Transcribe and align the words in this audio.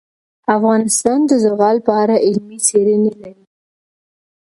افغانستان 0.55 1.19
د 1.29 1.31
زغال 1.45 1.77
په 1.87 1.91
اړه 2.01 2.15
علمي 2.25 2.59
څېړنې 2.67 3.11
لري. 3.21 3.45